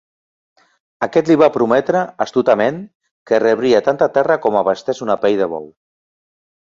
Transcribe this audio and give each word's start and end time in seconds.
Aquest 1.07 1.27
li 1.31 1.35
va 1.41 1.49
prometre, 1.57 1.99
astutament, 2.25 2.79
que 3.31 3.39
rebria 3.43 3.81
tanta 3.89 4.07
terra 4.15 4.39
com 4.47 4.57
abastés 4.63 5.03
una 5.09 5.19
pell 5.27 5.37
de 5.43 5.49
bou. 5.53 5.69